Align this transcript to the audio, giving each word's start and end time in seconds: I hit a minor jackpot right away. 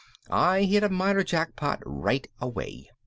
I 0.31 0.63
hit 0.63 0.81
a 0.81 0.89
minor 0.89 1.21
jackpot 1.23 1.79
right 1.85 2.27
away. 2.39 2.89